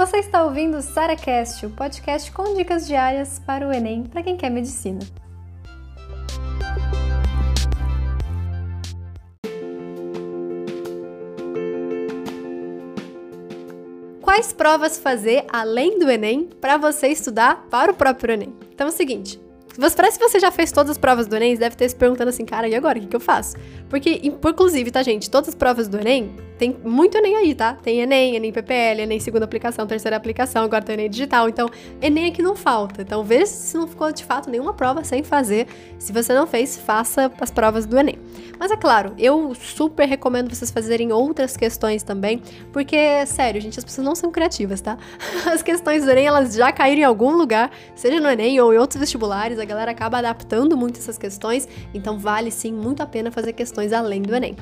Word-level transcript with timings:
Você 0.00 0.16
está 0.16 0.42
ouvindo 0.42 0.78
o 0.78 0.80
SaraCast, 0.80 1.66
o 1.66 1.70
podcast 1.72 2.32
com 2.32 2.54
dicas 2.54 2.86
diárias 2.86 3.38
para 3.38 3.68
o 3.68 3.70
Enem 3.70 4.04
para 4.04 4.22
quem 4.22 4.34
quer 4.34 4.48
medicina. 4.48 5.00
Quais 14.22 14.54
provas 14.54 14.98
fazer 14.98 15.44
além 15.52 15.98
do 15.98 16.10
Enem 16.10 16.46
para 16.46 16.78
você 16.78 17.08
estudar 17.08 17.66
para 17.68 17.92
o 17.92 17.94
próprio 17.94 18.32
Enem? 18.32 18.54
Então 18.72 18.86
é 18.86 18.90
o 18.90 18.94
seguinte, 18.94 19.38
Parece 19.96 20.18
que 20.18 20.28
você 20.28 20.38
já 20.38 20.50
fez 20.50 20.70
todas 20.70 20.90
as 20.90 20.98
provas 20.98 21.26
do 21.26 21.34
Enem, 21.36 21.56
deve 21.56 21.74
ter 21.74 21.88
se 21.88 21.96
perguntando 21.96 22.28
assim, 22.28 22.44
cara, 22.44 22.68
e 22.68 22.74
agora? 22.74 22.98
O 22.98 23.00
que, 23.00 23.06
que 23.06 23.16
eu 23.16 23.20
faço? 23.20 23.56
Porque, 23.88 24.20
inclusive, 24.22 24.90
tá, 24.90 25.02
gente? 25.02 25.30
Todas 25.30 25.48
as 25.48 25.54
provas 25.54 25.88
do 25.88 25.98
Enem, 25.98 26.34
tem 26.58 26.76
muito 26.84 27.16
Enem 27.16 27.36
aí, 27.36 27.54
tá? 27.54 27.72
Tem 27.72 28.00
Enem, 28.00 28.36
Enem 28.36 28.52
PPL, 28.52 29.00
Enem 29.00 29.18
segunda 29.18 29.46
aplicação, 29.46 29.86
terceira 29.86 30.14
aplicação, 30.14 30.62
agora 30.64 30.84
tem 30.84 30.92
Enem 30.92 31.08
digital. 31.08 31.48
Então, 31.48 31.70
Enem 32.02 32.26
aqui 32.26 32.42
não 32.42 32.54
falta. 32.54 33.00
Então, 33.00 33.24
veja 33.24 33.46
se 33.46 33.74
não 33.78 33.88
ficou 33.88 34.12
de 34.12 34.22
fato 34.22 34.50
nenhuma 34.50 34.74
prova 34.74 35.02
sem 35.02 35.22
fazer. 35.22 35.66
Se 35.98 36.12
você 36.12 36.34
não 36.34 36.46
fez, 36.46 36.76
faça 36.76 37.32
as 37.40 37.50
provas 37.50 37.86
do 37.86 37.98
Enem. 37.98 38.18
Mas 38.58 38.70
é 38.70 38.76
claro, 38.76 39.14
eu 39.18 39.54
super 39.54 40.06
recomendo 40.06 40.54
vocês 40.54 40.70
fazerem 40.70 41.10
outras 41.12 41.56
questões 41.56 42.02
também, 42.02 42.42
porque, 42.70 43.24
sério, 43.24 43.58
gente, 43.58 43.78
as 43.78 43.84
pessoas 43.84 44.06
não 44.06 44.14
são 44.14 44.30
criativas, 44.30 44.82
tá? 44.82 44.98
As 45.50 45.62
questões 45.62 46.04
do 46.04 46.10
Enem, 46.10 46.26
elas 46.26 46.54
já 46.54 46.70
caíram 46.70 47.00
em 47.00 47.04
algum 47.04 47.32
lugar, 47.32 47.70
seja 47.94 48.20
no 48.20 48.28
Enem 48.28 48.60
ou 48.60 48.74
em 48.74 48.76
outros 48.76 49.00
vestibulares, 49.00 49.58
a 49.58 49.64
galera 49.70 49.92
acaba 49.92 50.18
adaptando 50.18 50.76
muito 50.76 50.98
essas 50.98 51.16
questões, 51.16 51.68
então 51.94 52.18
vale 52.18 52.50
sim 52.50 52.72
muito 52.72 53.02
a 53.02 53.06
pena 53.06 53.30
fazer 53.30 53.52
questões 53.52 53.92
além 53.92 54.20
do 54.22 54.34
Enem. 54.34 54.56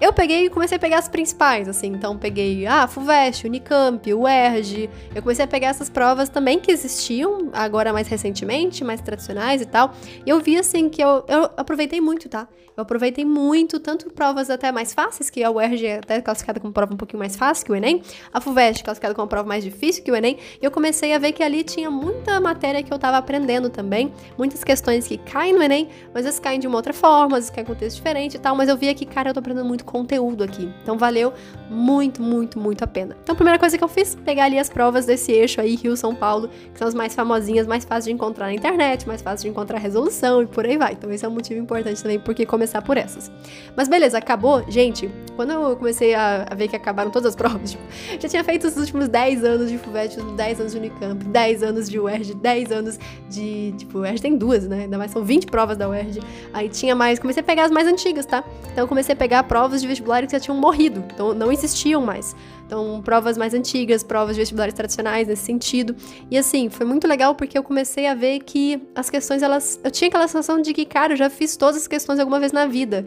Eu 0.00 0.12
peguei 0.12 0.44
e 0.44 0.50
comecei 0.50 0.76
a 0.76 0.78
pegar 0.78 0.98
as 0.98 1.08
principais, 1.08 1.68
assim, 1.68 1.88
então 1.88 2.16
peguei, 2.16 2.64
ah, 2.66 2.86
FUVEST, 2.86 3.46
Unicamp, 3.48 4.14
UERJ, 4.14 4.88
eu 5.12 5.20
comecei 5.20 5.44
a 5.44 5.48
pegar 5.48 5.68
essas 5.68 5.90
provas 5.90 6.28
também 6.28 6.60
que 6.60 6.70
existiam, 6.70 7.50
agora 7.52 7.92
mais 7.92 8.06
recentemente, 8.06 8.84
mais 8.84 9.00
tradicionais 9.00 9.60
e 9.60 9.66
tal, 9.66 9.92
e 10.24 10.30
eu 10.30 10.38
vi, 10.38 10.56
assim, 10.56 10.88
que 10.88 11.02
eu, 11.02 11.24
eu 11.26 11.50
aproveitei 11.56 12.00
muito, 12.00 12.28
tá? 12.28 12.46
Eu 12.76 12.82
aproveitei 12.82 13.24
muito, 13.24 13.80
tanto 13.80 14.08
provas 14.08 14.48
até 14.48 14.70
mais 14.70 14.94
fáceis, 14.94 15.28
que 15.28 15.42
a 15.42 15.50
UERJ 15.50 15.84
é 15.84 15.98
até 15.98 16.20
classificada 16.20 16.60
como 16.60 16.72
prova 16.72 16.94
um 16.94 16.96
pouquinho 16.96 17.18
mais 17.18 17.34
fácil 17.34 17.66
que 17.66 17.72
o 17.72 17.74
Enem, 17.74 18.00
a 18.32 18.40
FUVEST 18.40 18.84
classificada 18.84 19.16
como 19.16 19.26
prova 19.26 19.48
mais 19.48 19.64
difícil 19.64 20.04
que 20.04 20.12
o 20.12 20.14
Enem, 20.14 20.38
e 20.62 20.64
eu 20.64 20.70
comecei 20.70 21.12
a 21.12 21.18
ver 21.18 21.32
que 21.32 21.42
ali 21.42 21.64
tinha 21.64 21.90
muita 21.90 22.38
matéria 22.38 22.80
que 22.80 22.94
eu 22.94 22.98
tava 23.00 23.16
aprendendo 23.16 23.68
também, 23.68 24.12
muitas 24.38 24.62
questões 24.62 25.08
que 25.08 25.18
caem 25.18 25.52
no 25.52 25.60
Enem, 25.60 25.88
mas 26.14 26.24
elas 26.24 26.38
caem 26.38 26.60
de 26.60 26.68
uma 26.68 26.76
outra 26.76 26.92
forma, 26.92 27.36
às 27.36 27.46
vezes 27.46 27.50
caem 27.50 27.66
com 27.66 27.74
texto 27.74 27.96
diferente 27.96 28.36
e 28.36 28.38
tal, 28.38 28.54
mas 28.54 28.68
eu 28.68 28.76
via 28.76 28.94
que, 28.94 29.04
cara, 29.04 29.30
eu 29.30 29.34
tô 29.34 29.40
aprendendo 29.40 29.66
muito 29.66 29.84
conteúdo 29.88 30.44
aqui. 30.44 30.70
Então 30.82 30.98
valeu 30.98 31.32
muito, 31.70 32.22
muito, 32.22 32.58
muito 32.58 32.84
a 32.84 32.86
pena. 32.86 33.16
Então 33.22 33.32
a 33.32 33.36
primeira 33.36 33.58
coisa 33.58 33.76
que 33.76 33.82
eu 33.82 33.88
fiz, 33.88 34.14
pegar 34.14 34.44
ali 34.44 34.58
as 34.58 34.68
provas 34.68 35.06
desse 35.06 35.32
eixo 35.32 35.60
aí, 35.60 35.74
Rio-São 35.74 36.14
Paulo, 36.14 36.48
que 36.72 36.78
são 36.78 36.86
as 36.86 36.94
mais 36.94 37.14
famosinhas, 37.14 37.66
mais 37.66 37.84
fáceis 37.84 38.04
de 38.04 38.12
encontrar 38.12 38.46
na 38.46 38.54
internet, 38.54 39.06
mais 39.06 39.22
fáceis 39.22 39.42
de 39.42 39.48
encontrar 39.48 39.78
resolução 39.78 40.42
e 40.42 40.46
por 40.46 40.66
aí 40.66 40.76
vai. 40.76 40.92
Então 40.92 41.10
esse 41.10 41.24
é 41.24 41.28
um 41.28 41.32
motivo 41.32 41.58
importante 41.58 42.02
também, 42.02 42.20
porque 42.20 42.44
começar 42.44 42.82
por 42.82 42.96
essas. 42.96 43.30
Mas 43.74 43.88
beleza, 43.88 44.18
acabou. 44.18 44.62
Gente, 44.68 45.10
quando 45.36 45.52
eu 45.52 45.76
comecei 45.76 46.14
a, 46.14 46.46
a 46.50 46.54
ver 46.54 46.68
que 46.68 46.76
acabaram 46.76 47.10
todas 47.10 47.30
as 47.30 47.36
provas, 47.36 47.70
tipo, 47.70 47.82
já 48.20 48.28
tinha 48.28 48.44
feito 48.44 48.66
os 48.66 48.76
últimos 48.76 49.08
10 49.08 49.44
anos 49.44 49.70
de 49.70 49.78
FUVEST, 49.78 50.20
10 50.36 50.60
anos 50.60 50.72
de 50.72 50.78
Unicamp, 50.78 51.24
10 51.24 51.62
anos 51.62 51.88
de 51.88 51.98
UERJ, 51.98 52.34
10 52.34 52.72
anos 52.72 52.98
de, 53.28 53.72
tipo, 53.78 54.00
UERJ 54.00 54.20
tem 54.20 54.36
duas, 54.36 54.66
né? 54.66 54.82
Ainda 54.82 54.98
mais 54.98 55.10
são 55.10 55.24
20 55.24 55.46
provas 55.46 55.76
da 55.76 55.88
UERJ. 55.88 56.20
Aí 56.52 56.68
tinha 56.68 56.94
mais, 56.94 57.18
comecei 57.18 57.40
a 57.40 57.44
pegar 57.44 57.64
as 57.64 57.70
mais 57.70 57.86
antigas, 57.86 58.26
tá? 58.26 58.44
Então 58.72 58.86
comecei 58.86 59.12
a 59.12 59.16
pegar 59.16 59.42
provas 59.44 59.77
de 59.80 59.88
vestibular 59.88 60.26
que 60.26 60.32
já 60.32 60.40
tinham 60.40 60.56
morrido, 60.56 61.04
então 61.12 61.34
não 61.34 61.50
existiam 61.52 62.00
mais. 62.00 62.34
Então, 62.68 63.00
provas 63.02 63.38
mais 63.38 63.54
antigas, 63.54 64.02
provas 64.02 64.36
de 64.36 64.42
vestibulares 64.42 64.74
tradicionais 64.74 65.26
nesse 65.26 65.42
sentido. 65.42 65.96
E 66.30 66.36
assim, 66.36 66.68
foi 66.68 66.84
muito 66.84 67.08
legal 67.08 67.34
porque 67.34 67.56
eu 67.56 67.62
comecei 67.62 68.06
a 68.06 68.14
ver 68.14 68.40
que 68.40 68.78
as 68.94 69.08
questões, 69.08 69.42
elas. 69.42 69.80
Eu 69.82 69.90
tinha 69.90 70.08
aquela 70.08 70.28
sensação 70.28 70.60
de 70.60 70.74
que, 70.74 70.84
cara, 70.84 71.14
eu 71.14 71.16
já 71.16 71.30
fiz 71.30 71.56
todas 71.56 71.78
as 71.78 71.88
questões 71.88 72.18
alguma 72.20 72.38
vez 72.38 72.52
na 72.52 72.66
vida. 72.66 73.06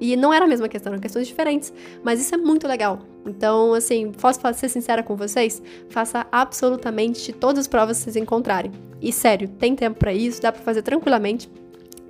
e 0.00 0.14
não 0.16 0.32
era 0.32 0.44
a 0.44 0.48
mesma 0.48 0.68
questão, 0.68 0.92
eram 0.92 1.02
questões 1.02 1.26
diferentes. 1.26 1.72
Mas 2.04 2.20
isso 2.20 2.32
é 2.32 2.38
muito 2.38 2.68
legal. 2.68 3.00
Então, 3.26 3.74
assim, 3.74 4.12
posso 4.12 4.40
ser 4.54 4.68
sincera 4.68 5.02
com 5.02 5.16
vocês? 5.16 5.60
Faça 5.88 6.24
absolutamente 6.30 7.32
todas 7.32 7.58
as 7.58 7.66
provas 7.66 7.98
que 7.98 8.04
vocês 8.04 8.16
encontrarem. 8.16 8.70
E 9.00 9.12
sério, 9.12 9.48
tem 9.48 9.74
tempo 9.74 9.98
para 9.98 10.12
isso, 10.12 10.40
dá 10.40 10.52
para 10.52 10.62
fazer 10.62 10.82
tranquilamente. 10.82 11.50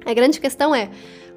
A 0.05 0.13
grande 0.13 0.39
questão 0.39 0.75
é 0.75 0.91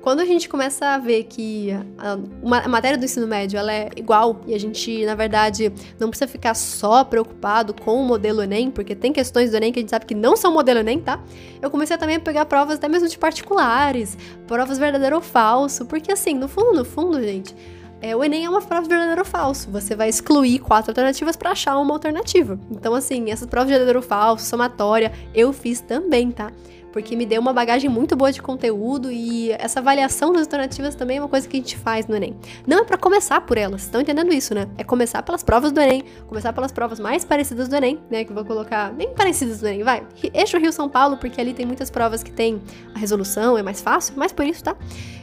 quando 0.05 0.19
a 0.19 0.25
gente 0.25 0.47
começa 0.47 0.85
a 0.89 0.99
ver 0.99 1.23
que 1.23 1.71
a, 1.97 2.15
a 2.63 2.67
matéria 2.69 2.95
do 2.95 3.03
ensino 3.03 3.25
médio 3.25 3.57
ela 3.57 3.73
é 3.73 3.89
igual 3.95 4.39
e 4.45 4.53
a 4.53 4.59
gente, 4.59 5.03
na 5.03 5.15
verdade, 5.15 5.73
não 5.99 6.09
precisa 6.09 6.27
ficar 6.27 6.53
só 6.53 7.03
preocupado 7.03 7.73
com 7.73 7.99
o 7.99 8.05
modelo 8.05 8.43
Enem, 8.43 8.69
porque 8.69 8.93
tem 8.93 9.11
questões 9.11 9.49
do 9.49 9.57
Enem 9.57 9.73
que 9.73 9.79
a 9.79 9.81
gente 9.81 9.89
sabe 9.89 10.05
que 10.05 10.13
não 10.13 10.37
são 10.37 10.53
modelo 10.53 10.81
Enem, 10.81 10.99
tá? 10.99 11.19
Eu 11.59 11.71
comecei 11.71 11.97
também 11.97 12.17
a 12.17 12.19
pegar 12.19 12.45
provas 12.45 12.75
até 12.75 12.87
mesmo 12.87 13.09
de 13.09 13.17
particulares, 13.17 14.15
provas 14.45 14.77
verdadeiro 14.77 15.15
ou 15.15 15.23
falso, 15.23 15.87
porque 15.87 16.11
assim, 16.11 16.35
no 16.35 16.47
fundo, 16.47 16.73
no 16.77 16.85
fundo, 16.85 17.19
gente, 17.23 17.55
é, 17.99 18.15
o 18.15 18.23
Enem 18.23 18.45
é 18.45 18.49
uma 18.49 18.61
prova 18.61 18.83
de 18.83 18.89
verdadeiro 18.89 19.21
ou 19.21 19.25
falso. 19.25 19.71
Você 19.71 19.95
vai 19.95 20.07
excluir 20.07 20.59
quatro 20.59 20.91
alternativas 20.91 21.35
para 21.35 21.49
achar 21.49 21.79
uma 21.79 21.95
alternativa. 21.95 22.59
Então, 22.69 22.93
assim, 22.93 23.31
essas 23.31 23.47
provas 23.47 23.69
de 23.69 23.71
verdadeiro 23.71 23.97
ou 23.97 24.05
falso, 24.05 24.45
somatória, 24.45 25.11
eu 25.33 25.51
fiz 25.51 25.81
também, 25.81 26.29
tá? 26.29 26.51
Porque 26.95 27.13
me 27.13 27.25
deu 27.25 27.41
uma 27.41 27.51
bagagem 27.51 27.89
muito 27.89 28.15
boa 28.15 28.31
de 28.31 28.41
conteúdo 28.41 29.11
e 29.11 29.51
essa 29.51 29.81
avaliação 29.81 30.31
das 30.31 30.43
alternativas 30.43 30.95
também 30.95 31.17
é 31.17 31.19
uma 31.19 31.27
coisa 31.27 31.45
que 31.45 31.57
a 31.57 31.59
gente 31.59 31.75
faz 31.75 32.07
no 32.07 32.15
Enem. 32.15 32.33
Não 32.65 32.79
é 32.79 32.83
para 32.85 32.97
começar 32.97 33.41
por 33.41 33.57
elas, 33.57 33.81
estão 33.81 33.99
entendendo 33.99 34.31
isso, 34.31 34.55
né? 34.55 34.65
É 34.77 34.83
começar 34.85 35.21
pelas 35.21 35.43
provas 35.43 35.73
do 35.73 35.81
Enem, 35.81 36.05
começar 36.25 36.53
pelas 36.53 36.71
provas 36.71 36.97
mais 36.97 37.25
parecidas 37.25 37.67
do 37.67 37.75
Enem, 37.75 37.99
né? 38.09 38.23
Que 38.23 38.31
eu 38.31 38.35
vou 38.35 38.45
colocar, 38.45 38.93
nem 38.93 39.13
parecidas 39.13 39.59
do 39.59 39.67
Enem, 39.67 39.83
vai. 39.83 40.07
Eixo 40.33 40.57
Rio-São 40.57 40.87
Paulo, 40.87 41.17
porque 41.17 41.41
ali 41.41 41.53
tem 41.53 41.65
muitas 41.65 41.89
provas 41.89 42.23
que 42.23 42.31
tem 42.31 42.61
a 42.93 42.97
resolução, 42.97 43.57
é 43.57 43.61
mais 43.61 43.81
fácil, 43.81 44.13
mas 44.15 44.31
por 44.31 44.45
isso, 44.45 44.63
tá? 44.63 44.73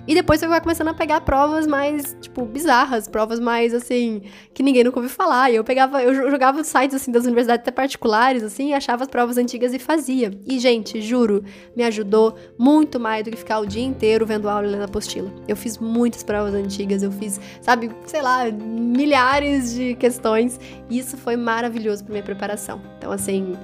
E 0.07 0.15
depois 0.15 0.41
você 0.41 0.49
vai 0.49 0.61
começando 0.61 0.89
a 0.89 0.95
pegar 0.95 1.21
provas 1.21 1.65
mais, 1.65 2.17
tipo, 2.21 2.45
bizarras, 2.45 3.07
provas 3.07 3.39
mais, 3.39 3.73
assim, 3.73 4.23
que 4.53 4.61
ninguém 4.61 4.83
nunca 4.83 4.99
ouviu 4.99 5.11
falar. 5.11 5.51
E 5.51 5.55
eu 5.55 5.63
pegava, 5.63 6.03
eu 6.03 6.29
jogava 6.29 6.65
sites, 6.65 6.97
assim, 6.97 7.13
das 7.13 7.23
universidades 7.23 7.63
até 7.63 7.71
particulares, 7.71 8.43
assim, 8.43 8.75
achava 8.75 9.05
as 9.05 9.09
provas 9.09 9.39
antigas 9.39 9.73
e 9.73 9.79
fazia. 9.79 10.33
E, 10.45 10.59
gente, 10.59 11.01
juro, 11.01 11.45
me 11.77 11.85
ajudou 11.85 12.35
muito 12.59 12.99
mais 12.99 13.25
do 13.25 13.31
que 13.31 13.37
ficar 13.37 13.61
o 13.61 13.67
dia 13.67 13.83
inteiro 13.83 14.27
vendo 14.27 14.49
aula 14.49 14.67
e 14.67 14.71
lendo 14.71 14.85
apostila. 14.85 15.31
Eu 15.47 15.57
fiz 15.57 15.79
muitas 15.79 16.23
provas 16.23 16.55
antigas, 16.55 17.03
eu 17.03 17.13
fiz, 17.13 17.41
sabe, 17.61 17.91
sei 18.07 18.23
lá, 18.23 18.51
milhares 18.51 19.75
de 19.75 19.95
questões. 19.95 20.59
E 20.89 20.99
isso 20.99 21.17
foi 21.17 21.37
maravilhoso 21.37 22.05
para 22.05 22.13
minha 22.13 22.25
preparação. 22.25 22.81
Então, 22.99 23.11
assim, 23.13 23.57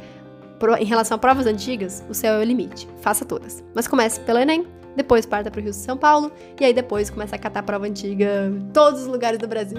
em 0.80 0.84
relação 0.84 1.16
a 1.16 1.18
provas 1.18 1.46
antigas, 1.46 2.04
o 2.08 2.14
céu 2.14 2.34
é 2.34 2.38
o 2.38 2.44
limite. 2.44 2.88
Faça 3.00 3.24
todas. 3.24 3.62
Mas 3.74 3.86
comece 3.86 4.20
pelo 4.20 4.38
Enem, 4.38 4.66
depois 4.96 5.24
parta 5.24 5.50
para 5.50 5.60
o 5.60 5.62
Rio 5.62 5.70
de 5.70 5.76
São 5.76 5.96
Paulo, 5.96 6.32
e 6.60 6.64
aí 6.64 6.74
depois 6.74 7.08
começa 7.10 7.36
a 7.36 7.38
catar 7.38 7.62
prova 7.62 7.86
antiga 7.86 8.50
em 8.52 8.70
todos 8.72 9.02
os 9.02 9.06
lugares 9.06 9.38
do 9.38 9.46
Brasil. 9.46 9.78